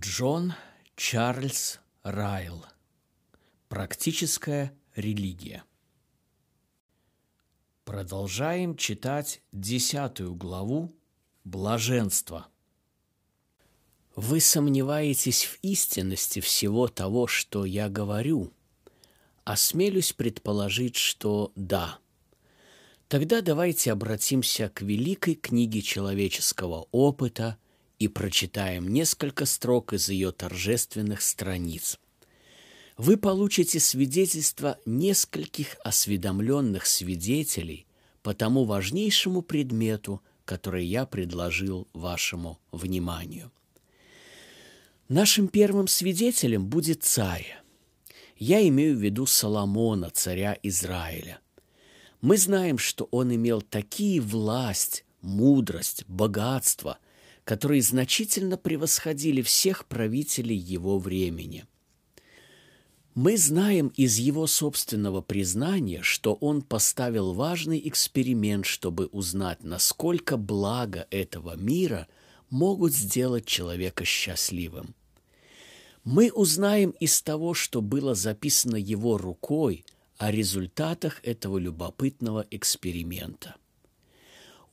[0.00, 0.54] Джон
[0.94, 2.64] Чарльз Райл.
[3.68, 5.64] Практическая религия.
[7.84, 10.94] Продолжаем читать десятую главу
[11.42, 12.46] «Блаженство».
[14.14, 18.52] Вы сомневаетесь в истинности всего того, что я говорю?
[19.42, 21.98] Осмелюсь предположить, что да.
[23.08, 27.56] Тогда давайте обратимся к великой книге человеческого опыта–
[27.98, 31.98] и прочитаем несколько строк из ее торжественных страниц.
[32.96, 37.86] Вы получите свидетельство нескольких осведомленных свидетелей
[38.22, 43.52] по тому важнейшему предмету, который я предложил вашему вниманию.
[45.08, 47.60] Нашим первым свидетелем будет царь.
[48.36, 51.40] Я имею в виду Соломона, царя Израиля.
[52.20, 56.98] Мы знаем, что он имел такие власть, мудрость, богатство–
[57.48, 61.64] которые значительно превосходили всех правителей его времени.
[63.14, 71.06] Мы знаем из его собственного признания, что он поставил важный эксперимент, чтобы узнать, насколько благо
[71.10, 72.06] этого мира
[72.50, 74.94] могут сделать человека счастливым.
[76.04, 79.86] Мы узнаем из того, что было записано его рукой,
[80.18, 83.56] о результатах этого любопытного эксперимента–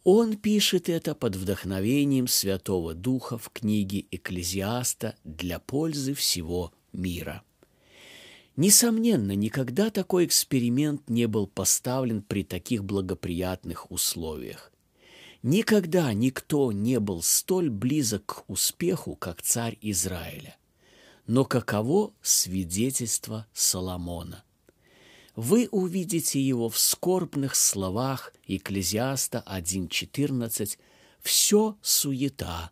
[0.06, 7.42] он пишет это под вдохновением Святого Духа в книге Экклезиаста для пользы всего мира.
[8.56, 14.72] Несомненно, никогда такой эксперимент не был поставлен при таких благоприятных условиях.
[15.42, 20.56] Никогда никто не был столь близок к успеху, как царь Израиля.
[21.26, 24.45] Но каково свидетельство Соломона?
[25.36, 30.78] Вы увидите его в скорбных словах Екклезиаста 1.14
[31.20, 32.72] «Все суета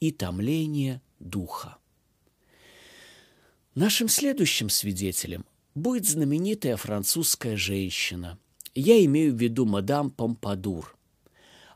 [0.00, 1.78] и томление духа».
[3.74, 8.38] Нашим следующим свидетелем будет знаменитая французская женщина.
[8.74, 10.94] Я имею в виду мадам Помпадур.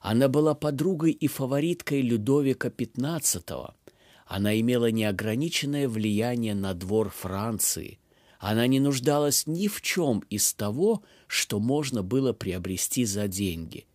[0.03, 3.75] Она была подругой и фавориткой Людовика XV.
[4.27, 7.99] Она имела неограниченное влияние на двор Франции–
[8.39, 13.87] она не нуждалась ни в чем из того, что можно было приобрести за деньги.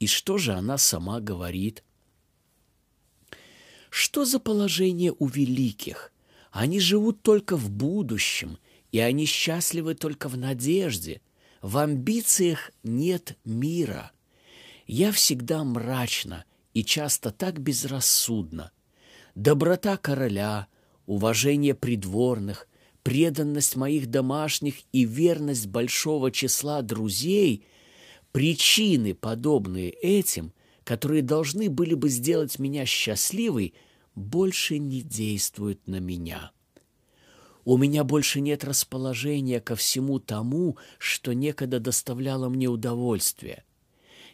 [0.00, 1.84] И что же она сама говорит?
[3.90, 6.12] Что за положение у великих?
[6.50, 8.58] Они живут только в будущем,
[8.90, 11.20] и они счастливы только в надежде.
[11.62, 14.12] В амбициях нет мира.
[14.86, 16.44] Я всегда мрачно
[16.74, 18.72] и часто так безрассудно.
[19.34, 20.68] Доброта короля,
[21.06, 22.66] уважение придворных–
[23.04, 27.64] преданность моих домашних и верность большого числа друзей–
[28.32, 33.74] причины, подобные этим, которые должны были бы сделать меня счастливой,
[34.16, 36.50] больше не действуют на меня.
[37.64, 43.64] У меня больше нет расположения ко всему тому, что некогда доставляло мне удовольствие.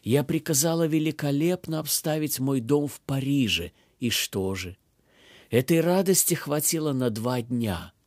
[0.03, 4.77] Я приказала великолепно обставить мой дом в Париже, и что же?
[5.51, 7.93] Этой радости хватило на два дня–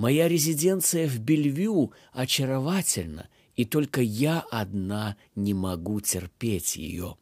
[0.00, 7.18] Моя резиденция в Бельвю очаровательна, и только я одна не могу терпеть ее.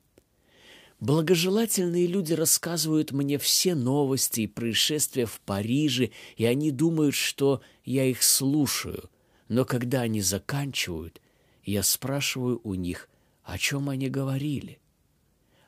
[1.00, 8.05] Благожелательные люди рассказывают мне все новости и происшествия в Париже, и они думают, что я
[8.05, 9.10] их слушаю.
[9.49, 11.21] Но когда они заканчивают,
[11.65, 13.09] я спрашиваю у них,
[13.43, 14.78] о чем они говорили.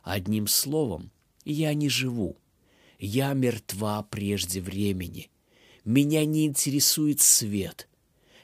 [0.04, 1.10] Одним словом,
[1.44, 2.37] я не живу.
[3.00, 5.28] Я мертва прежде времени–
[5.90, 7.88] меня не интересует свет.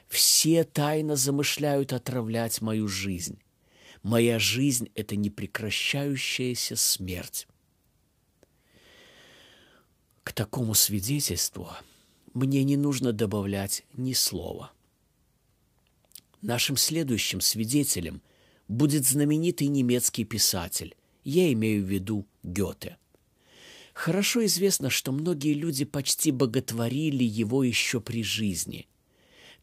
[0.07, 3.39] Все тайно замышляют отравлять мою жизнь.
[4.03, 7.47] Моя жизнь— это непрекращающаяся смерть.
[10.23, 11.69] К такому свидетельству
[12.33, 14.71] мне не нужно добавлять ни слова.
[16.41, 18.21] Нашим следующим свидетелем
[18.67, 22.97] будет знаменитый немецкий писатель, я имею в виду Гёте–
[23.97, 28.87] Хорошо известно, что многие люди почти боготворили его еще при жизни.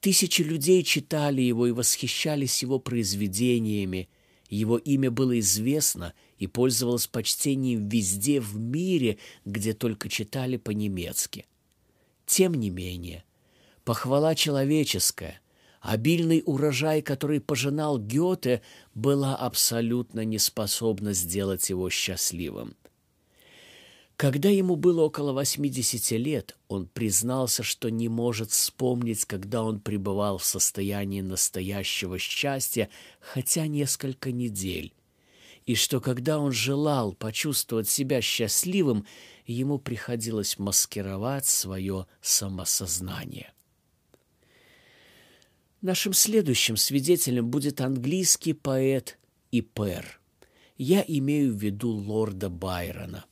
[0.01, 4.09] Тысячи людей читали его и восхищались его произведениями.
[4.51, 11.47] Его имя было известно и пользовалось почтением везде в мире, где только читали по-немецки.
[12.27, 13.23] Тем не менее,
[13.85, 15.41] похвала человеческая,
[15.81, 18.63] обильный урожай, который пожинал Гёте,
[18.97, 22.75] была абсолютно неспособна сделать его счастливым.
[24.17, 30.39] Когда ему было около 80 лет, он признался, что не может вспомнить, когда он пребывал
[30.39, 32.89] в состоянии настоящего счастья,
[33.21, 34.93] хотя несколько недель.
[35.67, 39.07] и что когда он желал почувствовать себя счастливым,
[39.47, 43.51] ему приходилось маскировать свое самосознание.
[45.81, 49.19] Нашим следующим свидетелем будет английский поэт
[49.53, 50.21] Ипер.
[50.77, 53.25] Я имею в виду лорда Байрона.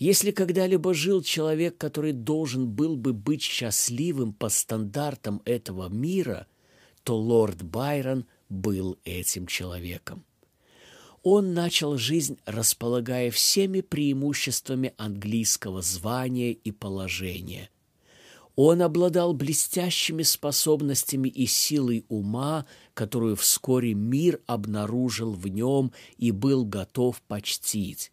[0.00, 6.46] Если когда-либо жил человек, который должен был бы быть счастливым по стандартам этого мира,
[7.02, 10.24] то лорд Байрон был этим человеком.
[11.22, 17.70] Он начал жизнь, располагая всеми преимуществами английского звания и положения–
[18.56, 26.66] он обладал блестящими способностями и силой ума, которую вскоре мир обнаружил в нем и был
[26.66, 28.12] готов почтить.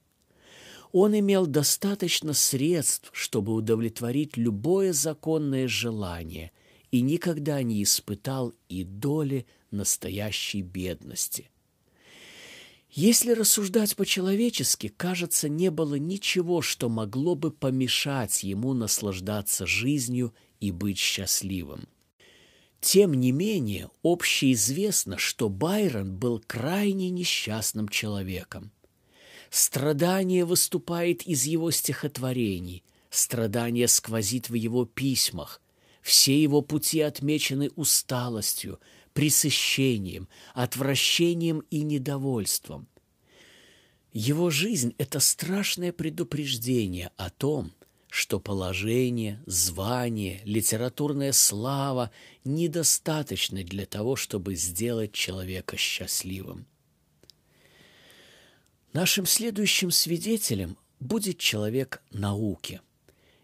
[0.99, 6.51] Он имел достаточно средств, чтобы удовлетворить любое законное желание
[6.89, 11.51] и никогда не испытал и доли настоящей бедности–
[12.89, 20.71] если рассуждать по-человечески, кажется, не было ничего, что могло бы помешать ему наслаждаться жизнью и
[20.71, 21.87] быть счастливым.
[22.79, 28.71] Тем не менее, общеизвестно, что Байрон был крайне несчастным человеком.
[29.49, 35.61] Страдание выступает из его стихотворений, страдание сквозит в его письмах,
[36.01, 38.79] все его пути отмечены усталостью,
[39.13, 42.87] пресыщением, отвращением и недовольством.
[44.13, 47.71] Его жизнь– это страшное предупреждение о том,
[48.09, 52.11] что положение, звание, литературная слава
[52.43, 56.65] недостаточны для того, чтобы сделать человека счастливым.
[58.93, 62.81] Нашим следующим свидетелем будет человек науки.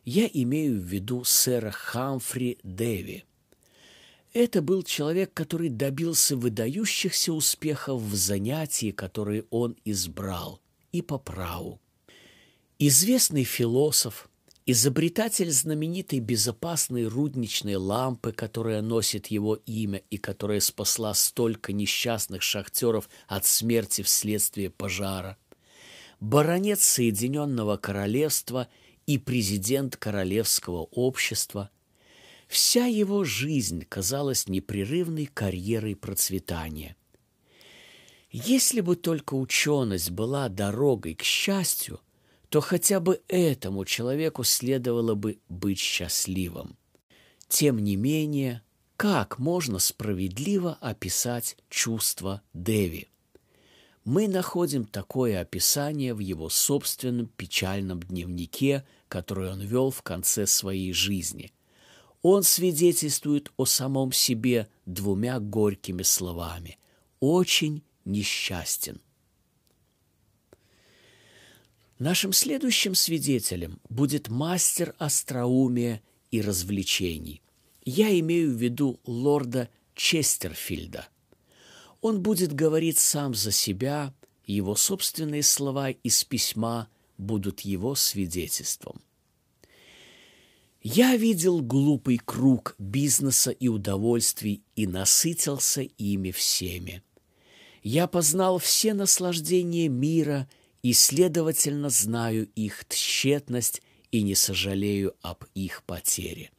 [0.06, 3.26] Я имею в виду сэра Хамфри Дэви–
[4.34, 10.60] это был человек, который добился выдающихся успехов в занятии, которые он избрал,
[10.92, 11.80] и по праву.
[12.80, 14.30] Известный философ,
[14.66, 23.10] изобретатель знаменитой безопасной рудничной лампы, которая носит его имя и которая спасла столько несчастных шахтеров
[23.28, 25.38] от смерти вследствие пожара,
[26.20, 28.68] баронет Соединенного Королевства
[29.06, 31.70] и президент Королевского общества–
[32.54, 36.96] Вся его жизнь казалась непрерывной карьерой процветания.
[38.30, 42.00] Если бы только ученость была дорогой к счастью,
[42.54, 46.78] то хотя бы этому человеку следовало бы быть счастливым.
[47.48, 48.62] Тем не менее,
[48.96, 53.10] как можно справедливо описать чувство Деви?
[54.06, 60.94] Мы находим такое описание в его собственном печальном дневнике, который он вел в конце своей
[60.94, 61.52] жизни–
[62.22, 66.78] он свидетельствует о самом себе двумя горькими словами
[67.20, 69.02] «очень несчастен».
[72.04, 76.02] Нашим следующим свидетелем будет мастер остроумия
[76.32, 77.42] и развлечений.
[77.86, 81.08] Я имею в виду лорда Честерфильда.
[82.02, 84.14] Он будет говорить сам за себя,
[84.46, 89.02] его собственные слова из письма будут его свидетельством–
[90.86, 97.02] я видел глупый круг бизнеса и удовольствий и насытился ими всеми.
[97.84, 100.50] Я познал все наслаждения мира
[100.84, 103.82] и, следовательно, знаю их тщетность
[104.12, 106.52] и не сожалею об их потере.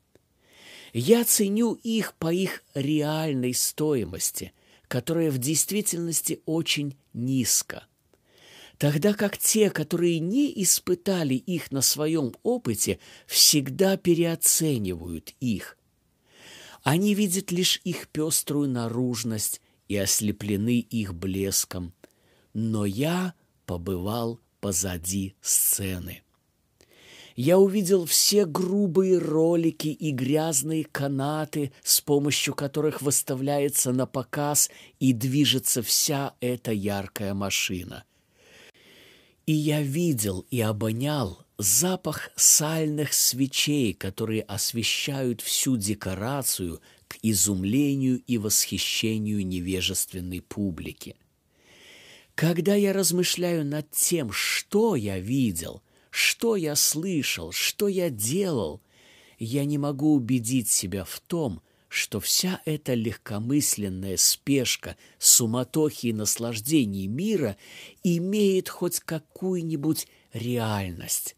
[0.92, 4.52] Я ценю их по их реальной стоимости,
[4.88, 7.86] которая в действительности очень низко–
[8.78, 15.78] тогда как те, которые не испытали их на своем опыте, всегда переоценивают их.
[16.82, 21.94] Они видят лишь их пеструю наружность и ослеплены их блеском.
[22.52, 23.34] Но я
[23.66, 26.22] побывал позади сцены.
[27.36, 35.12] Я увидел все грубые ролики и грязные канаты, с помощью которых выставляется на показ и
[35.12, 38.04] движется вся эта яркая машина–
[39.46, 48.38] и я видел и обонял запах сальных свечей, которые освещают всю декорацию к изумлению и
[48.38, 51.16] восхищению невежественной публики.
[52.34, 58.80] Когда я размышляю над тем, что я видел, что я слышал, что я делал,
[59.38, 67.06] я не могу убедить себя в том, что вся эта легкомысленная спешка, суматохи и наслаждений
[67.06, 67.56] мира
[68.02, 71.36] имеет хоть какую-нибудь реальность.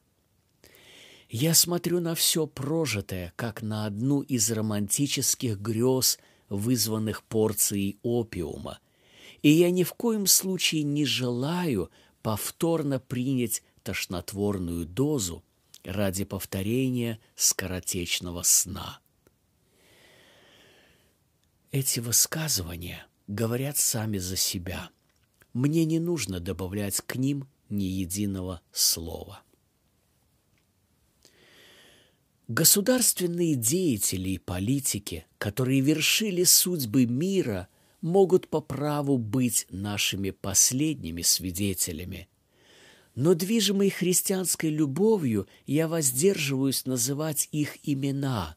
[1.28, 8.78] Я смотрю на все прожитое, как на одну из романтических грез, вызванных порцией опиума,
[9.42, 11.90] и я ни в коем случае не желаю
[12.22, 15.44] повторно принять тошнотворную дозу
[15.84, 19.00] ради повторения скоротечного сна.
[21.70, 24.90] Эти высказывания говорят сами за себя.
[25.52, 29.42] Мне не нужно добавлять к ним ни единого слова.
[32.48, 37.68] Государственные деятели и политики, которые вершили судьбы мира,
[38.06, 42.28] могут по праву быть нашими последними свидетелями.
[43.14, 48.56] Но движимой христианской любовью я воздерживаюсь называть их имена.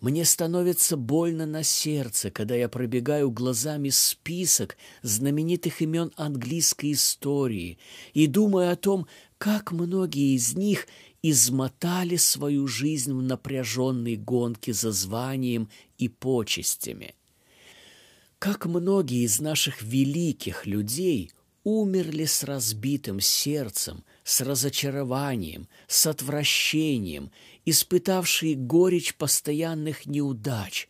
[0.00, 7.78] Мне становится больно на сердце, когда я пробегаю глазами список знаменитых имен английской истории
[8.12, 9.06] и думаю о том,
[9.38, 10.86] как многие из них
[11.22, 17.14] измотали свою жизнь в напряженной гонке за званием и почестями.
[18.40, 21.30] Как многие из наших великих людей
[21.62, 27.30] умерли с разбитым сердцем, с разочарованием, с отвращением,
[27.66, 30.88] испытавшие горечь постоянных неудач.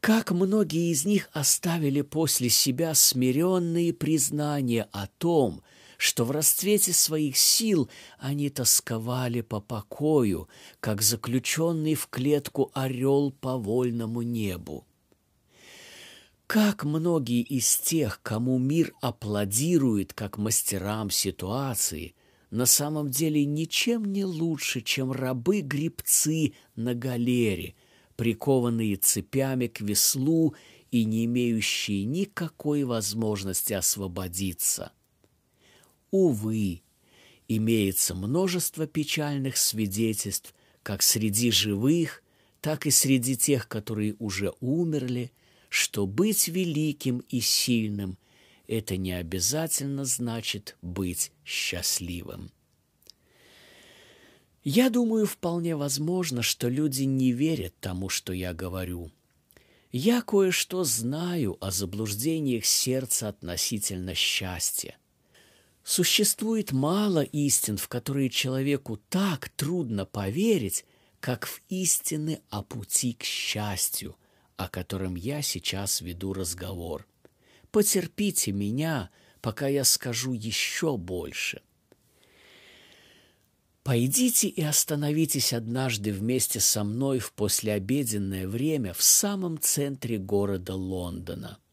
[0.00, 5.62] Как многие из них оставили после себя смиренные признания о том,
[5.98, 7.88] что в расцвете своих сил
[8.18, 10.48] они тосковали по покою,
[10.80, 14.84] как заключенный в клетку орел по вольному небу.
[16.54, 22.14] Как многие из тех, кому мир аплодирует как мастерам ситуации,
[22.52, 27.74] на самом деле ничем не лучше, чем рабы-гребцы на галере,
[28.14, 30.54] прикованные цепями к веслу
[30.92, 34.92] и не имеющие никакой возможности освободиться–
[36.12, 36.82] Увы,
[37.48, 42.22] имеется множество печальных свидетельств как среди живых,
[42.60, 45.32] так и среди тех, которые уже умерли,
[45.74, 48.16] что быть великим и сильным–
[48.68, 52.52] это не обязательно значит быть счастливым.
[54.62, 59.10] Я думаю, вполне возможно, что люди не верят тому, что я говорю.
[59.90, 64.96] Я кое-что знаю о заблуждениях сердца относительно счастья–
[65.86, 70.86] Существует мало истин, в которые человеку так трудно поверить,
[71.20, 74.16] как в истины о пути к счастью,
[74.56, 77.06] о котором я сейчас веду разговор.
[77.70, 81.62] Потерпите меня, пока я скажу еще больше.
[83.82, 91.58] Пойдите и остановитесь однажды вместе со мной в послеобеденное время в самом центре города Лондона–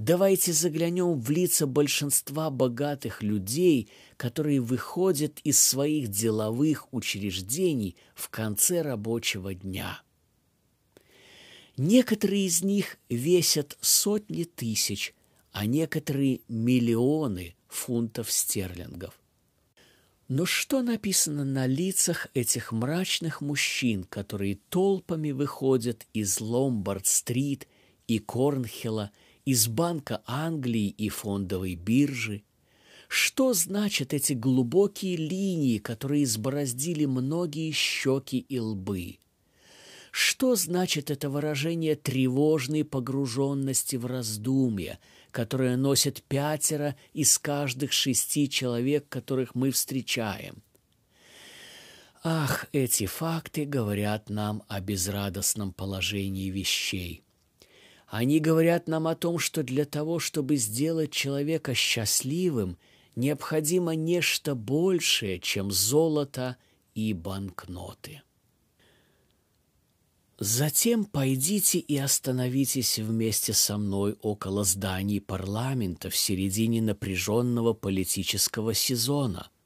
[0.00, 8.80] Давайте заглянем в лица большинства богатых людей, которые выходят из своих деловых учреждений в конце
[8.80, 10.00] рабочего дня.
[11.82, 15.14] Некоторые из них весят сотни тысяч,
[15.50, 19.18] а некоторые– миллионы фунтов стерлингов.
[20.28, 27.66] Но что написано на лицах этих мрачных мужчин, которые толпами выходят из Ломбард-стрит
[28.08, 29.10] и Корнхилла
[29.46, 32.42] из Банка Англии и фондовой биржи.
[33.08, 39.16] Что значат эти глубокие линии, которые избороздили многие щеки и лбы?
[40.10, 44.98] Что значит это выражение тревожной погруженности в раздумья,
[45.30, 50.62] которое носит пятеро из каждых шести человек, которых мы встречаем?
[52.22, 57.22] Ах, эти факты говорят нам о безрадостном положении вещей–
[58.10, 62.76] они говорят нам о том, что для того, чтобы сделать человека счастливым,
[63.14, 66.56] необходимо нечто большее, чем золото
[66.92, 68.22] и банкноты.
[70.40, 79.50] Затем пойдите и остановитесь вместе со мной около зданий парламента в середине напряженного политического сезона–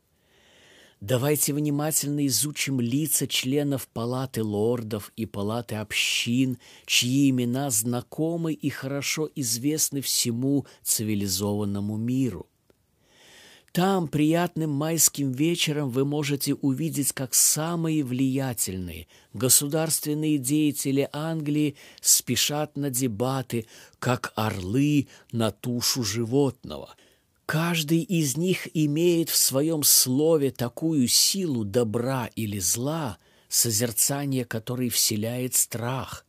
[1.04, 9.28] Давайте внимательно изучим лица членов палаты лордов и палаты общин, чьи имена знакомы и хорошо
[9.35, 12.47] известны всему цивилизованному миру.
[13.75, 22.88] Там приятным майским вечером вы можете увидеть, как самые влиятельные государственные деятели Англии спешат на
[22.88, 23.66] дебаты,
[23.99, 26.95] как орлы на тушу животного–
[27.47, 33.19] Каждый из них имеет в своем слове такую силу добра или зла,
[33.50, 36.25] созерцание которой вселяет страх.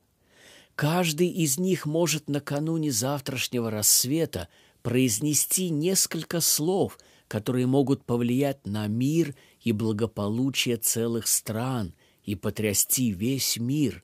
[0.75, 4.49] Каждый из них может накануне завтрашнего рассвета
[4.81, 13.57] произнести несколько слов, которые могут повлиять на мир и благополучие целых стран и потрясти весь
[13.57, 14.03] мир.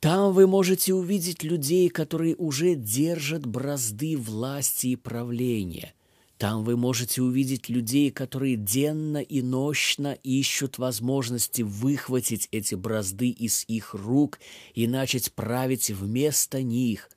[0.00, 5.94] Там вы можете увидеть людей, которые уже держат бразды власти и правления.
[6.36, 13.64] Там вы можете увидеть людей, которые денно и нощно ищут возможности выхватить эти бразды из
[13.66, 14.40] их рук
[14.74, 17.08] и начать править вместо них.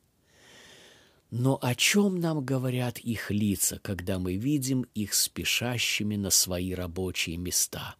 [1.29, 7.37] Но о чем нам говорят их лица, когда мы видим их спешащими на свои рабочие
[7.37, 7.95] места?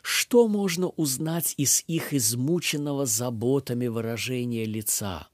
[0.00, 5.28] Что можно узнать из их измученного заботами выражения лица?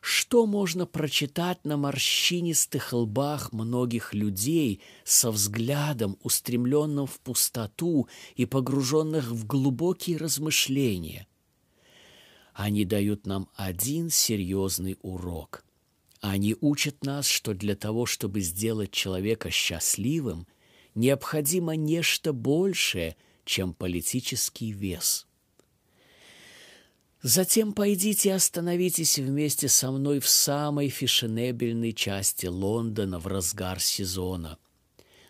[0.00, 9.30] Что можно прочитать на морщинистых лбах многих людей со взглядом, устремленным в пустоту и погруженных
[9.30, 11.26] в глубокие размышления?
[12.52, 15.63] Они дают нам один серьезный урок.
[16.26, 20.46] Они учат нас, что для того, чтобы сделать человека счастливым,
[20.94, 25.26] необходимо нечто большее– чем политический вес.
[27.22, 34.58] Затем пойдите и остановитесь вместе со мной в самой фешенебельной части Лондона в разгар сезона.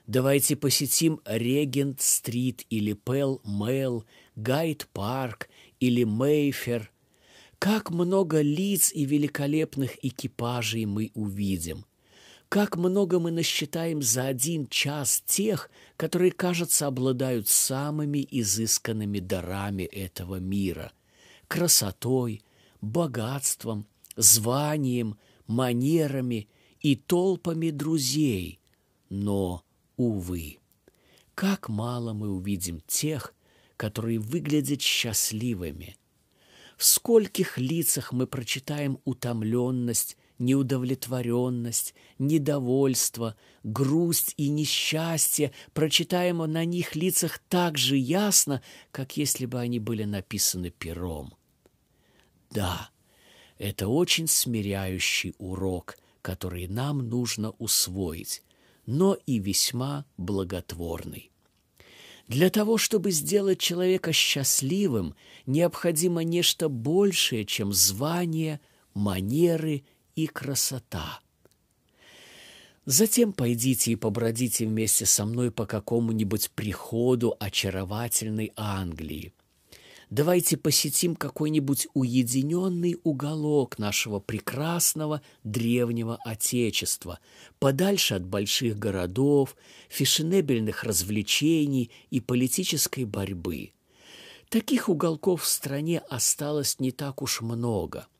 [0.06, 5.48] Давайте посетим Регент-стрит или Пэл-Мэл, Гайд-парк
[5.78, 6.90] или Мейфер.
[7.58, 11.84] Как много лиц и великолепных экипажей мы увидим–
[12.54, 20.36] как много мы насчитаем за один час тех, которые, кажется, обладают самыми изысканными дарами этого
[20.36, 20.92] мира–
[21.48, 22.42] красотой,
[22.80, 26.48] богатством, званием, манерами
[26.80, 28.60] и толпами друзей.
[29.08, 29.64] Но,
[29.96, 30.58] увы,
[31.34, 33.34] как мало мы увидим тех,
[33.76, 35.96] которые выглядят счастливыми.
[36.76, 47.38] В скольких лицах мы прочитаем утомленность неудовлетворенность, недовольство, грусть и несчастье прочитаемо на них лицах
[47.48, 51.34] так же ясно, как если бы они были написаны пером.
[52.50, 52.90] Да,
[53.58, 58.42] это очень смиряющий урок, который нам нужно усвоить,
[58.86, 61.30] но и весьма благотворный.
[62.28, 65.14] Для того, чтобы сделать человека счастливым,
[65.46, 68.60] необходимо нечто большее, чем звание,
[68.94, 69.84] манеры
[70.14, 71.20] и красота.
[72.86, 79.32] Затем пойдите и побродите вместе со мной по какому-нибудь приходу очаровательной Англии.
[80.14, 87.18] Давайте посетим какой-нибудь уединенный уголок нашего прекрасного древнего Отечества,
[87.58, 89.56] подальше от больших городов,
[89.88, 93.72] фешенебельных развлечений и политической борьбы.
[94.50, 98.06] Таких уголков в стране осталось не так уж много–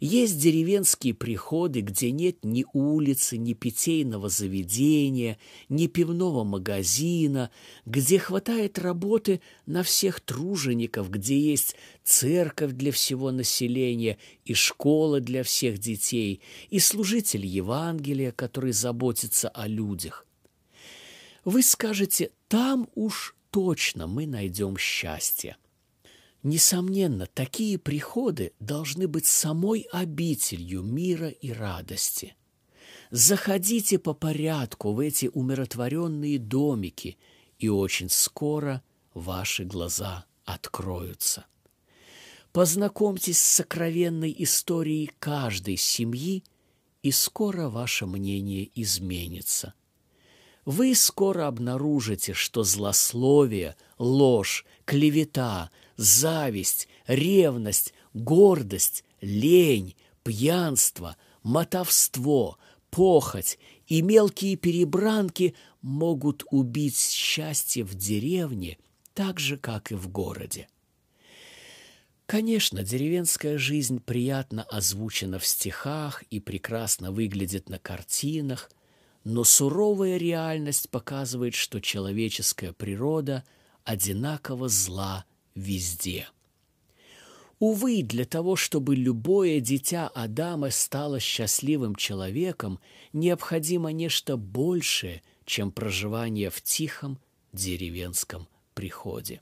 [0.00, 7.50] есть деревенские приходы, где нет ни улицы, ни питейного заведения, ни пивного магазина,
[7.84, 15.42] где хватает работы на всех тружеников, где есть церковь для всего населения и школа для
[15.42, 20.26] всех детей, и служитель Евангелия, который заботится о людях.
[21.44, 25.56] Вы скажете, там уж точно мы найдем счастье.
[26.46, 32.36] Несомненно, такие приходы должны быть самой обителью мира и радости.
[33.10, 37.18] Заходите по порядку в эти умиротворенные домики,
[37.58, 38.80] и очень скоро
[39.12, 41.46] ваши глаза откроются.
[42.52, 46.44] Познакомьтесь с сокровенной историей каждой семьи,
[47.02, 49.74] и скоро ваше мнение изменится.
[50.66, 62.58] Вы скоро обнаружите, что злословие, ложь, клевета– зависть, ревность, гордость, лень, пьянство, мотовство,
[62.90, 68.76] похоть и мелкие перебранки могут убить счастье в деревне
[69.14, 70.68] так же, как и в городе.
[72.26, 78.68] Конечно, деревенская жизнь приятно озвучена в стихах и прекрасно выглядит на картинах,
[79.26, 83.42] но суровая реальность показывает, что человеческая природа
[83.82, 85.24] одинаково зла
[85.56, 86.28] везде.
[87.58, 92.78] Увы, для того, чтобы любое дитя Адама стало счастливым человеком,
[93.12, 97.18] необходимо нечто большее, чем проживание в тихом
[97.52, 99.40] деревенском приходе.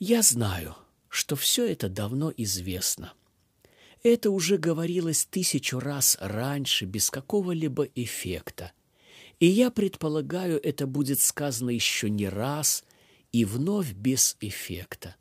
[0.00, 0.74] Я знаю,
[1.08, 3.12] что все это давно известно.
[4.02, 8.72] Это уже говорилось тысячу раз раньше без какого-либо эффекта.
[9.38, 12.84] И я предполагаю, это будет сказано еще не раз
[13.30, 15.16] и вновь без эффекта.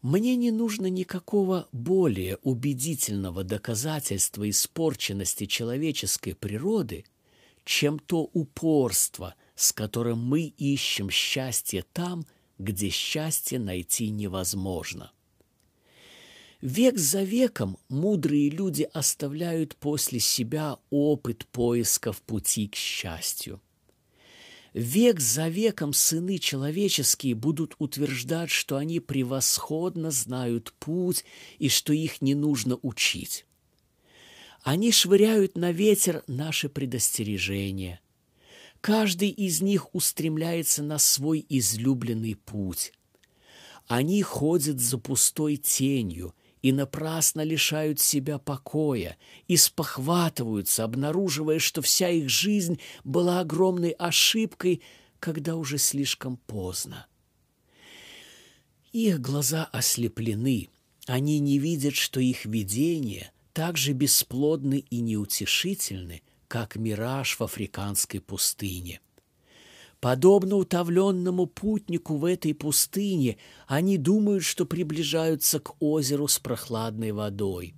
[0.00, 7.04] Мне не нужно никакого более убедительного доказательства испорченности человеческой природы,
[7.64, 12.26] чем то упорство, с которым мы ищем счастье там,
[12.58, 15.12] где счастье найти невозможно.
[16.62, 23.60] Век за веком мудрые люди оставляют после себя опыт поисков пути к счастью.
[24.72, 31.24] Век за веком сыны человеческие будут утверждать, что они превосходно знают путь
[31.58, 33.44] и что их не нужно учить.
[34.62, 38.00] Они швыряют на ветер наши предостережения.
[38.80, 42.92] Каждый из них устремляется на свой излюбленный путь.
[43.88, 49.16] Они ходят за пустой тенью– и напрасно лишают себя покоя,
[49.48, 54.80] и спохватываются, обнаруживая, что вся их жизнь была огромной ошибкой,
[55.18, 57.06] когда уже слишком поздно.
[58.92, 60.68] Их глаза ослеплены,
[61.06, 68.20] они не видят, что их видения так же бесплодны и неутешительны, как мираж в африканской
[68.20, 69.00] пустыне–
[70.02, 73.38] Подобно утовленному путнику в этой пустыне,
[73.68, 77.76] они думают, что приближаются к озеру с прохладной водой.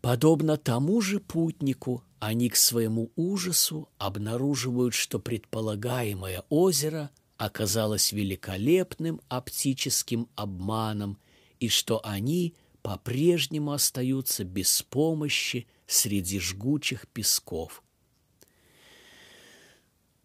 [0.00, 10.30] Подобно тому же путнику, они к своему ужасу обнаруживают, что предполагаемое озеро оказалось великолепным оптическим
[10.34, 11.18] обманом
[11.60, 17.82] и что они по-прежнему остаются без помощи среди жгучих песков–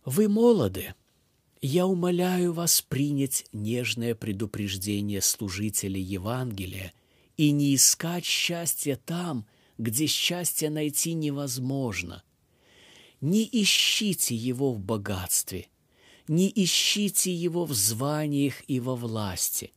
[0.05, 0.93] вы молоды.
[1.61, 6.93] Я умоляю вас принять нежное предупреждение служителя Евангелия
[7.37, 12.23] и не искать счастья там, где счастье найти невозможно.
[13.21, 15.67] Не ищите его в богатстве,
[16.27, 19.71] не ищите его в званиях и во власти,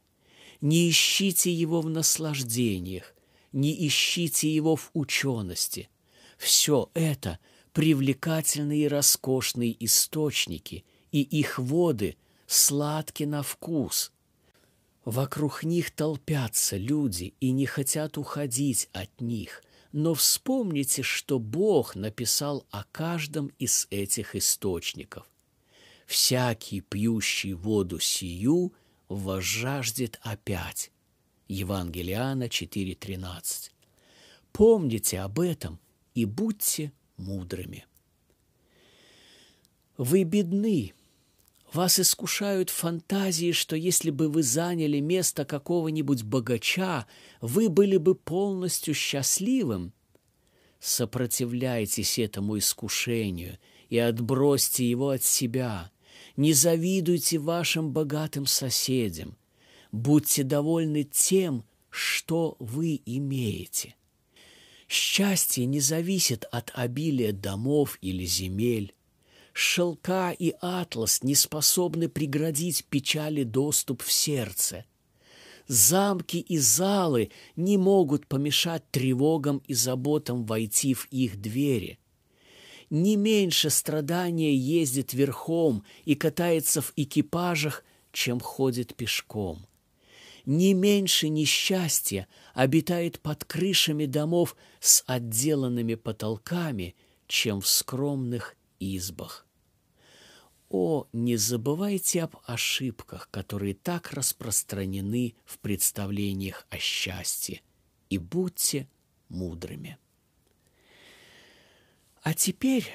[0.60, 3.14] не ищите его в наслаждениях,
[3.52, 5.88] не ищите его в учености.
[6.36, 7.38] Все это–
[7.76, 14.12] привлекательные и роскошные источники, и их воды сладки на вкус.
[15.04, 19.62] Вокруг них толпятся люди и не хотят уходить от них,
[19.92, 25.30] но вспомните, что Бог написал о каждом из этих источников.
[26.06, 28.72] «Всякий, пьющий воду сию,
[29.10, 30.92] возжаждет опять».
[31.46, 33.70] Евангелиана 4.13.
[34.52, 35.78] Помните об этом
[36.14, 37.86] и будьте мудрыми.
[39.96, 40.92] Вы бедны,
[41.72, 47.06] вас искушают фантазии, что если бы вы заняли место какого-нибудь богача,
[47.40, 49.92] вы были бы полностью счастливым.
[50.78, 55.90] Сопротивляйтесь этому искушению и отбросьте его от себя.
[56.36, 59.36] Не завидуйте вашим богатым соседям.
[59.92, 63.96] Будьте довольны тем, что вы имеете.
[64.88, 68.94] Счастье не зависит от обилия домов или земель.
[69.52, 74.84] Шелка и атлас не способны преградить печали доступ в сердце.
[75.66, 81.98] Замки и залы не могут помешать тревогам и заботам войти в их двери.
[82.88, 89.65] Не меньше страдания ездит верхом и катается в экипажах, чем ходит пешком
[90.46, 96.94] не меньше несчастья обитает под крышами домов с отделанными потолками,
[97.26, 99.44] чем в скромных избах.
[100.68, 107.62] О, не забывайте об ошибках, которые так распространены в представлениях о счастье,
[108.08, 108.88] и будьте
[109.28, 109.98] мудрыми.
[112.22, 112.88] А теперь,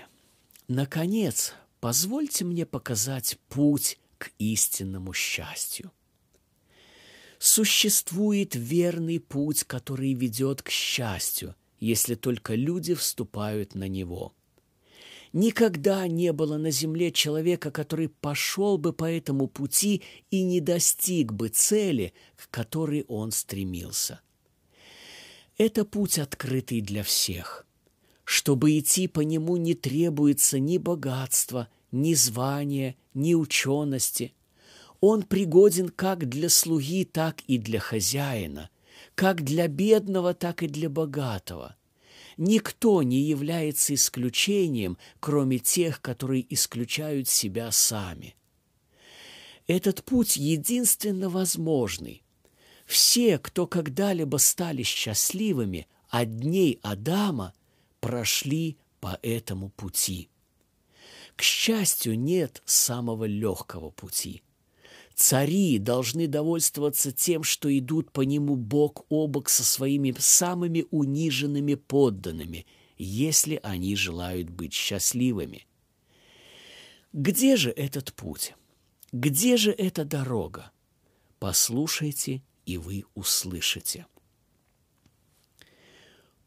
[0.68, 5.92] наконец, позвольте мне показать путь к истинному счастью–
[7.44, 14.36] Существует верный путь, который ведет к счастью, если только люди вступают на него.
[15.34, 21.34] Никогда не было на земле человека, который пошел бы по этому пути и не достиг
[21.34, 24.22] бы цели, к которой он стремился.
[25.58, 27.66] Это путь открытый для всех.
[28.24, 34.36] Чтобы идти по нему не требуется ни богатства, ни звания, ни учености–
[35.02, 38.70] он пригоден как для слуги, так и для хозяина,
[39.16, 41.76] как для бедного, так и для богатого.
[42.38, 48.36] Никто не является исключением, кроме тех, которые исключают себя сами.
[49.68, 52.24] Этот путь единственно возможный.
[52.86, 57.54] Все, кто когда-либо стали счастливыми от дней Адама,
[58.00, 60.30] прошли по этому пути.
[61.36, 64.44] К счастью, нет самого легкого пути–
[65.22, 71.76] Цари должны довольствоваться тем, что идут по нему бок о бок со своими самыми униженными
[71.76, 72.66] подданными,
[72.98, 75.68] если они желают быть счастливыми.
[77.14, 78.56] Где же этот путь?
[79.12, 80.72] Где же эта дорога?
[81.38, 84.08] Послушайте, и вы услышите.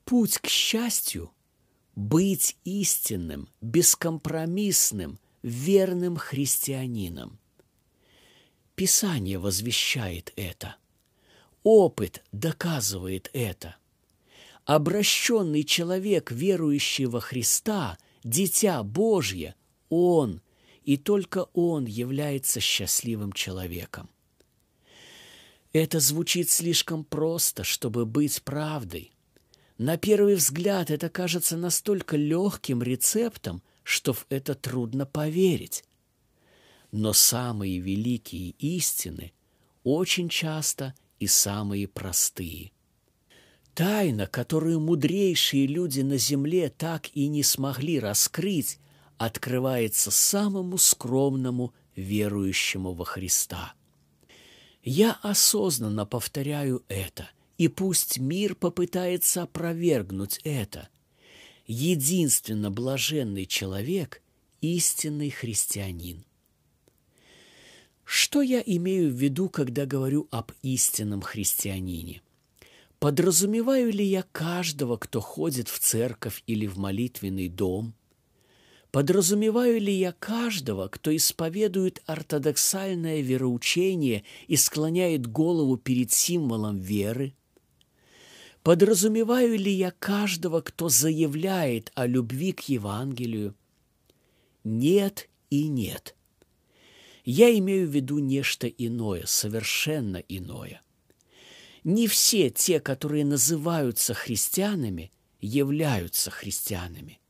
[0.05, 1.31] Путь к счастью–
[1.95, 7.39] быть истинным, бескомпромиссным, верным христианином.
[8.75, 10.77] Писание возвещает это.
[11.63, 13.77] Опыт доказывает это.
[14.65, 19.55] Обращенный человек, верующий во Христа, дитя Божье,
[19.91, 20.41] он
[20.83, 24.11] и только он является счастливым человеком.
[25.73, 29.13] Это звучит слишком просто, чтобы быть правдой.
[29.79, 35.85] На первый взгляд это кажется настолько легким рецептом, что в это трудно поверить.
[36.97, 39.33] Но самые великие истины
[39.83, 42.71] очень часто и самые простые.
[43.75, 48.79] Тайна, которую мудрейшие люди на земле так и не смогли раскрыть,
[49.19, 53.75] открывается самому скромному верующему во Христа.
[54.85, 57.29] Я осознанно повторяю это,
[57.59, 60.89] и пусть мир попытается опровергнуть это.
[61.67, 64.23] Единственно блаженный человек–
[64.61, 66.25] истинный христианин.
[68.05, 72.23] Что я имею в виду, когда говорю об истинном христианине?
[72.99, 77.95] Подразумеваю ли я каждого, кто ходит в церковь или в молитвенный дом?
[78.91, 87.35] Подразумеваю ли я каждого, кто исповедует ортодоксальное вероучение и склоняет голову перед символом веры?
[88.63, 93.55] Подразумеваю ли я каждого, кто заявляет о любви к Евангелию?
[94.63, 96.15] Нет и нет.
[97.25, 100.83] Я имею в виду нечто иное, совершенно иное.
[101.83, 105.11] Не все те, которые называются христианами,
[105.41, 107.21] являются христианами.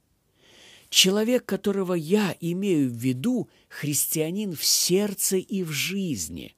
[0.90, 6.54] Человек, которого я имею в виду, христианин в сердце и в жизни.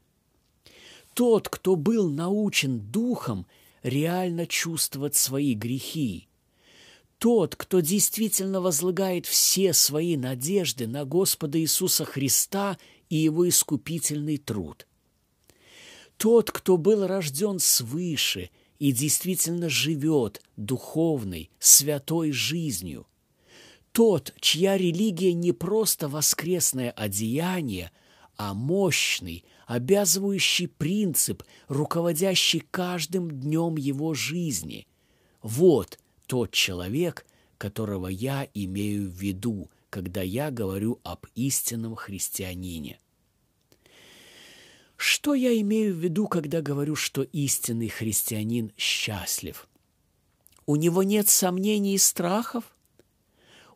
[1.15, 3.47] Тот, кто был научен духом
[3.83, 6.29] реально чувствовать свои грехи.
[7.19, 14.87] Тот, кто действительно возлагает все свои надежды на Господа Иисуса Христа– и его искупительный труд.
[16.17, 23.07] Тот, кто был рожден свыше и действительно живет духовной, святой жизнью.
[23.93, 27.93] Тот, чья религия не просто воскресное одеяние,
[28.37, 34.87] а мощный, обязывающий принцип, руководящий каждым днем его жизни.
[35.43, 43.01] Вот тот человек, которого я имею в виду, когда я говорю об истинном христианине.
[44.97, 49.69] Что я имею в виду, когда говорю, что истинный христианин счастлив?
[50.65, 52.65] У него нет сомнений и страхов?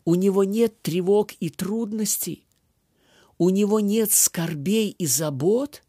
[0.04, 2.46] У него нет тревог и трудностей?
[3.38, 5.82] У него нет скорбей и забот?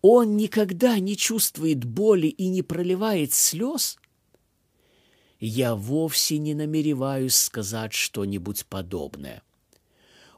[0.00, 3.98] Он никогда не чувствует боли и не проливает слез?
[5.40, 9.42] Я вовсе не намереваюсь сказать что-нибудь подобное.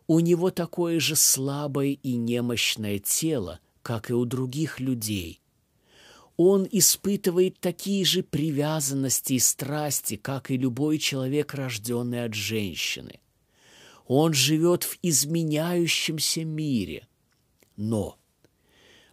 [0.06, 5.40] У него такое же слабое и немощное тело, как и у других людей.
[6.36, 13.20] Он испытывает такие же привязанности и страсти, как и любой человек, рожденный от женщины.
[14.06, 17.06] Он живет в изменяющемся мире.
[17.76, 18.18] Но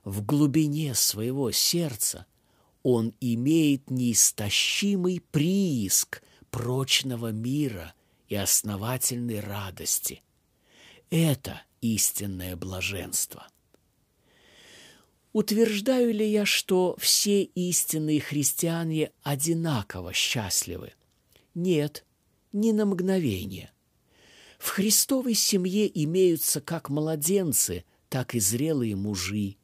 [0.03, 2.25] в глубине своего сердца–
[2.85, 6.21] он имеет неистощимый прииск
[6.51, 7.95] прочного мира
[8.27, 10.21] и основательной радости.
[11.09, 13.47] Это истинное блаженство.
[15.33, 20.93] Утверждаю ли я, что все истинные христиане одинаково счастливы?
[21.55, 22.05] Нет,
[22.53, 23.71] ни на мгновение.
[24.59, 29.55] В Христовой семье имеются как младенцы, так и зрелые мужи,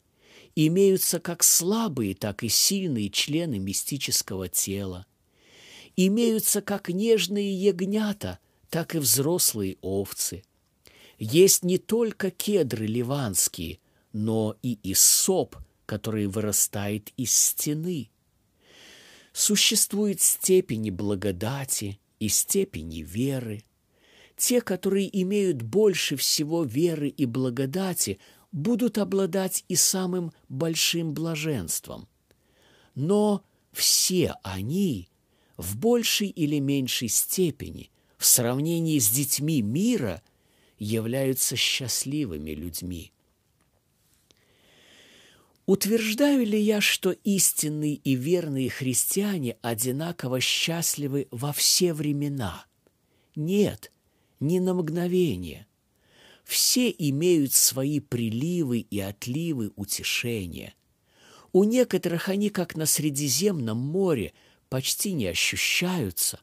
[0.55, 5.05] имеются как слабые, так и сильные члены мистического тела.
[5.95, 10.43] Имеются как нежные ягнята, так и взрослые овцы.
[11.19, 13.79] Есть не только кедры ливанские,
[14.13, 18.09] но и иссоп, который вырастает из стены.
[19.33, 23.63] Существуют степени благодати и степени веры.
[24.35, 28.19] Те, которые имеют больше всего веры и благодати,
[28.51, 32.07] будут обладать и самым большим блаженством.
[32.95, 35.09] Но все они
[35.57, 40.21] в большей или меньшей степени в сравнении с детьми мира
[40.77, 43.11] являются счастливыми людьми.
[45.67, 52.65] Утверждаю ли я, что истинные и верные христиане одинаково счастливы во все времена?
[53.35, 53.91] Нет,
[54.39, 55.67] ни на мгновение–
[56.51, 60.73] все имеют свои приливы и отливы утешения.
[61.53, 64.33] У некоторых они, как на Средиземном море,
[64.67, 66.41] почти не ощущаются,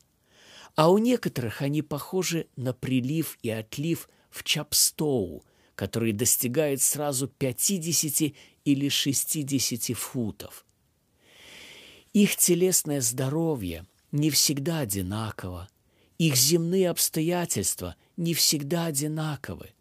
[0.77, 5.45] а у некоторых они похожи на прилив и отлив в Чапстоу,
[5.75, 8.33] который достигает сразу 50
[8.65, 10.65] или 60 футов.
[12.15, 15.69] Их телесное здоровье не всегда одинаково,
[16.17, 19.75] их земные обстоятельства не всегда одинаковы.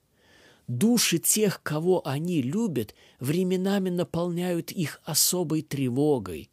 [0.68, 6.50] Души тех, кого они любят, временами наполняют их особой тревогой.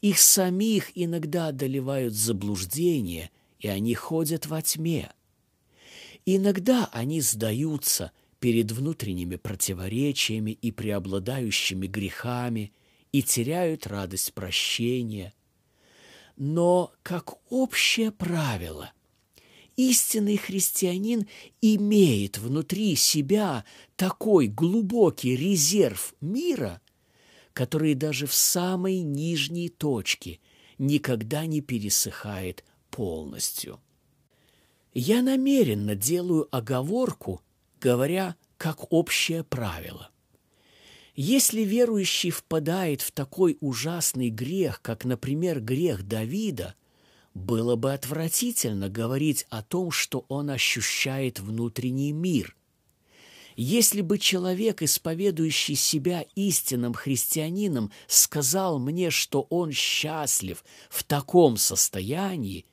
[0.00, 5.12] Их самих иногда одолевают заблуждения, и они ходят во тьме.
[6.26, 12.72] Иногда они сдаются перед внутренними противоречиями и преобладающими грехами
[13.12, 15.34] и теряют радость прощения.
[16.36, 18.92] Но, как общее правило–
[19.76, 21.26] истинный христианин
[21.60, 23.64] имеет внутри себя
[23.96, 26.80] такой глубокий резерв мира,
[27.52, 30.40] который даже в самой нижней точке
[30.78, 33.80] никогда не пересыхает полностью.
[34.94, 37.42] Я намеренно делаю оговорку,
[37.80, 40.10] говоря как общее правило.
[41.14, 46.74] Если верующий впадает в такой ужасный грех, как, например, грех Давида–
[47.34, 52.56] было бы отвратительно говорить о том, что он ощущает внутренний мир.
[53.54, 62.64] Если бы человек, исповедующий себя истинным христианином, сказал мне, что он счастлив в таком состоянии,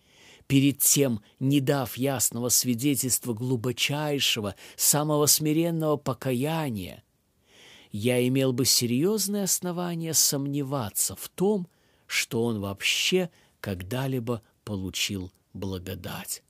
[0.48, 7.04] перед тем не дав ясного свидетельства глубочайшего, самого смиренного покаяния,
[7.92, 11.68] я имел бы серьезное основание сомневаться в том,
[12.08, 16.44] что он вообще когда-либо получил благодать.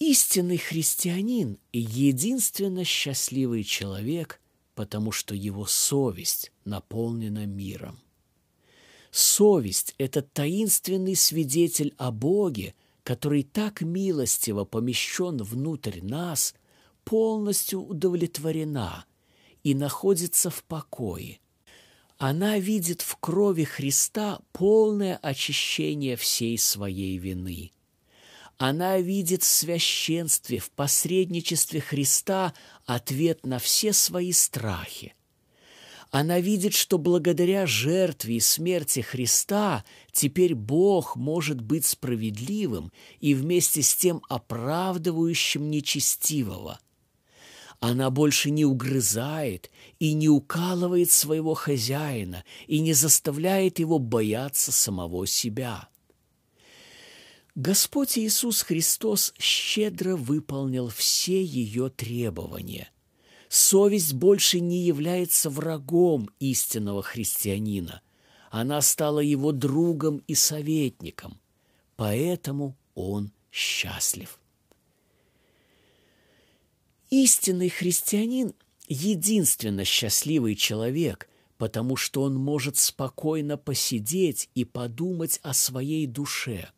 [0.00, 4.40] Истинный христианин– единственно счастливый человек,
[4.74, 8.00] потому что его совесть наполнена миром.
[9.12, 16.52] Совесть– это таинственный свидетель о Боге, который так милостиво помещен внутрь нас,
[17.04, 19.04] полностью удовлетворена
[19.62, 21.38] и находится в покое–
[22.18, 27.70] она видит в крови Христа полное очищение всей своей вины.
[28.56, 32.54] Она видит в священстве, в посредничестве Христа
[32.86, 35.14] ответ на все свои страхи.
[36.10, 43.82] Она видит, что благодаря жертве и смерти Христа теперь Бог может быть справедливым и вместе
[43.82, 46.80] с тем оправдывающим нечестивого–
[47.80, 55.26] она больше не угрызает и не укалывает своего хозяина и не заставляет его бояться самого
[55.26, 55.88] себя.
[57.54, 62.90] Господь Иисус Христос щедро выполнил все ее требования.
[63.48, 68.02] Совесть больше не является врагом истинного христианина.
[68.50, 71.40] Она стала его другом и советником.
[71.96, 74.37] Поэтому он счастлив.
[77.10, 78.52] Истинный христианин–
[78.88, 86.68] единственно счастливый человек, потому что он может спокойно посидеть и подумать о своей душе.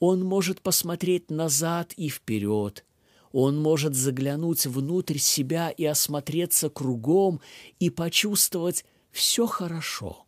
[0.00, 2.84] Он может посмотреть назад и вперед,
[3.30, 7.40] он может заглянуть внутрь себя и осмотреться кругом
[7.78, 10.26] и почувствовать все хорошо.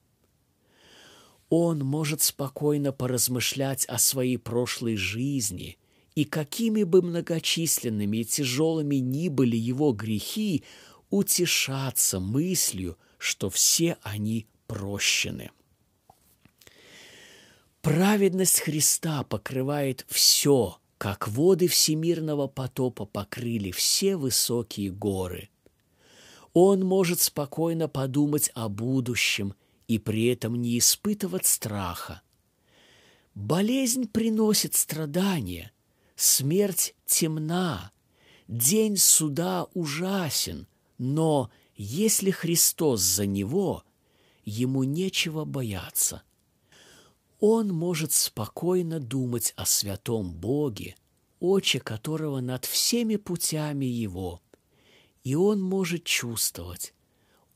[1.49, 5.77] Он может спокойно поразмышлять о своей прошлой жизни–
[6.15, 10.65] и какими бы многочисленными и тяжелыми ни были его грехи,
[11.11, 15.51] утешаться мыслью, что все они прощены.
[17.81, 25.49] Праведность Христа покрывает все, как воды всемирного потопа покрыли все высокие горы.
[26.53, 29.55] Он может спокойно подумать о будущем
[29.89, 32.23] и при этом не испытывать страха.
[33.35, 35.73] Болезнь приносит страдания–
[36.25, 37.91] Смерть темна,
[38.47, 43.83] день суда ужасен, но если Христос за него,
[44.45, 46.23] ему нечего бояться.
[47.41, 50.95] Он может спокойно думать о святом Боге,
[51.41, 54.41] очи которого над всеми путями его,
[55.25, 56.95] и он может чувствовать,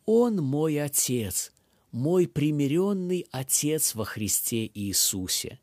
[0.07, 1.53] он мой Отец,
[1.93, 5.61] мой примиренный Отец во Христе Иисусе.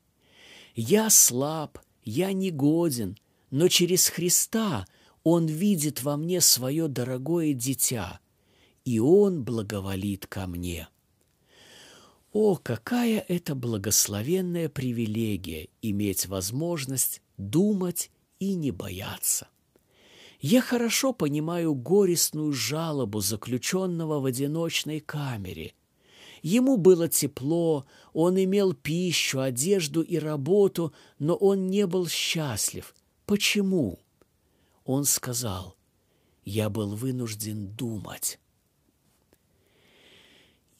[0.73, 3.17] Я слаб, я не годен,
[3.51, 4.85] но через Христа
[5.23, 8.19] Он видит во мне свое дорогое дитя,
[8.85, 10.87] и Он благоволит ко мне.
[12.31, 19.47] О, какая это благословенная привилегия иметь возможность думать и не бояться!
[20.39, 25.73] Я хорошо понимаю горестную жалобу заключенного в одиночной камере.
[26.43, 32.93] Ему было тепло, он имел пищу, одежду и работу, но он не был счастлив.
[33.25, 33.97] Почему?
[34.83, 35.77] Он сказал,
[36.43, 38.39] я был вынужден думать.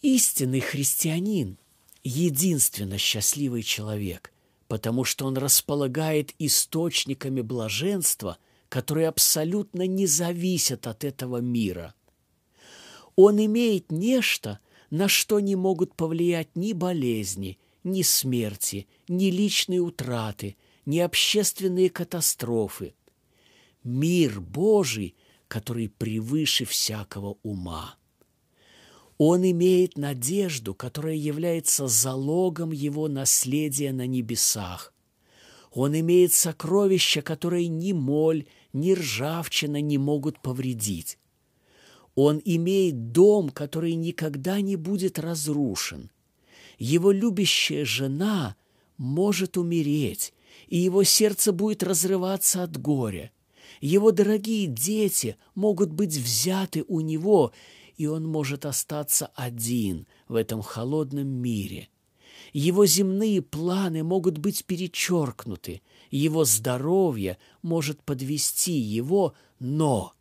[0.01, 1.57] Истинный христианин–
[2.03, 4.34] единственно счастливый человек,
[4.68, 8.38] потому что он располагает источниками блаженства,
[8.68, 11.95] которые абсолютно не зависят от этого мира.
[13.16, 14.59] Он имеет нечто,
[14.93, 22.93] на что не могут повлиять ни болезни, ни смерти, ни личные утраты, ни общественные катастрофы.
[23.83, 25.15] Мир Божий,
[25.47, 27.95] который превыше всякого ума.
[29.17, 34.93] Он имеет надежду, которая является залогом его наследия на небесах.
[35.71, 41.17] Он имеет сокровища, которые ни моль, ни ржавчина не могут повредить.
[42.16, 46.11] Он имеет дом, который никогда не будет разрушен.
[46.78, 48.55] Его любящая жена
[48.97, 50.34] может умереть,
[50.68, 53.32] и его сердце будет разрываться от горя.
[53.82, 57.51] Его дорогие дети могут быть взяты у него,
[57.97, 61.89] и он может остаться один в этом холодном мире.
[62.53, 70.14] Его земные планы могут быть перечеркнуты, его здоровье может подвести его, но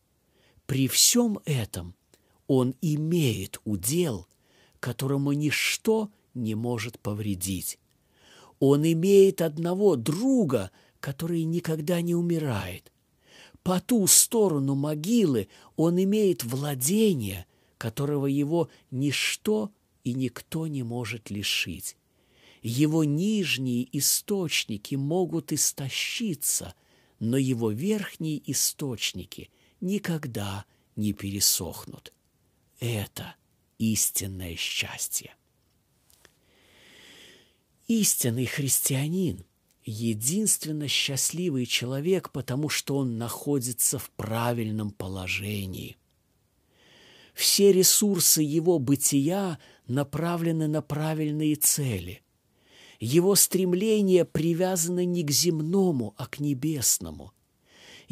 [0.66, 1.94] при всем этом
[2.46, 4.26] он имеет удел,
[4.80, 7.78] которому ничто не может повредить.
[8.58, 12.92] Он имеет одного друга, который никогда не умирает.
[13.62, 17.46] По ту сторону могилы он имеет владение,
[17.78, 19.70] которого его ничто
[20.04, 21.96] и никто не может лишить.
[22.62, 26.74] Его нижние источники могут истощиться,
[27.18, 29.50] но его верхние источники
[29.82, 30.64] никогда
[30.96, 32.14] не пересохнут.
[32.80, 33.36] Это
[33.76, 35.34] истинное счастье.
[37.86, 39.44] Истинный христианин–
[39.84, 45.98] единственно счастливый человек, потому что он находится в правильном положении–
[47.34, 52.22] все ресурсы его бытия направлены на правильные цели.
[53.00, 57.32] Его стремление привязано не к земному, а к небесному.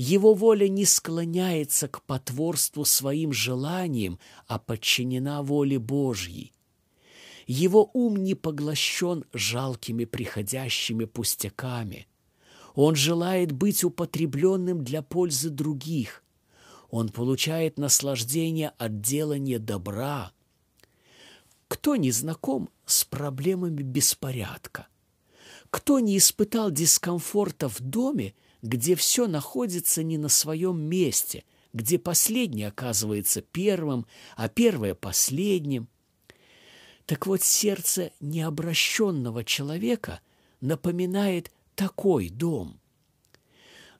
[0.02, 6.54] Его воля не склоняется к потворству своим желаниям, а подчинена воле Божьей.
[7.46, 12.06] Его ум не поглощен жалкими приходящими пустяками.
[12.74, 16.24] Он желает быть употребленным для пользы других–
[16.90, 20.32] он получает наслаждение от делания добра.
[21.68, 24.88] Кто не знаком с проблемами беспорядка?
[25.70, 32.68] Кто не испытал дискомфорта в доме, где все находится не на своем месте, где последнее
[32.68, 34.06] оказывается первым,
[34.36, 35.88] а первое– последним?
[37.06, 40.20] Так вот, сердце необращенного человека
[40.60, 42.80] напоминает такой дом.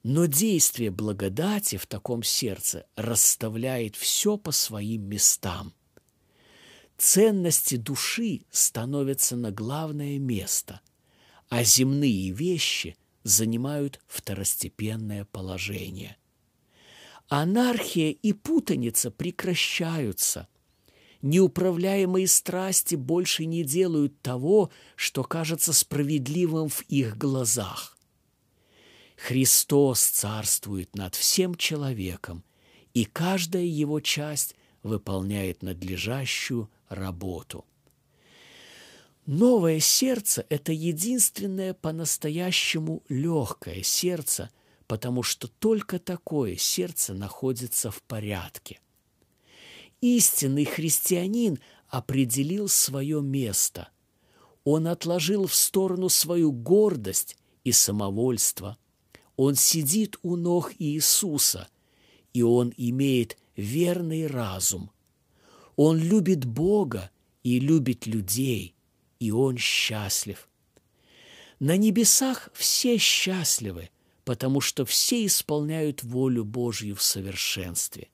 [0.03, 5.73] Но действие благодати в таком сердце расставляет все по своим местам.
[6.97, 10.81] Ценности души становятся на главное место,
[11.49, 16.17] а земные вещи занимают второстепенное положение.
[17.27, 20.47] Анархия и путаница прекращаются.
[21.21, 27.97] Неуправляемые страсти больше не делают того, что кажется справедливым в их глазах.
[29.15, 32.43] Христос царствует над всем человеком,
[32.93, 37.65] и каждая его часть выполняет надлежащую работу.
[39.25, 44.49] Новое сердце– это единственное по-настоящему легкое сердце,
[44.87, 48.79] потому что только такое сердце находится в порядке.
[50.01, 53.89] Истинный христианин определил свое место.
[54.63, 58.77] Он отложил в сторону свою гордость и самовольство–
[59.43, 61.67] он сидит у ног Иисуса,
[62.31, 64.91] и он имеет верный разум.
[65.75, 67.09] Он любит Бога
[67.41, 68.75] и любит людей,
[69.21, 70.49] и он счастлив.
[71.59, 73.91] На небесах все счастливы,
[74.25, 78.09] потому что все исполняют волю Божью в совершенстве.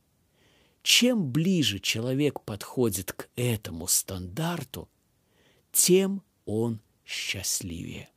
[0.84, 4.90] Чем ближе человек подходит к этому стандарту,
[5.72, 8.10] тем он счастливее.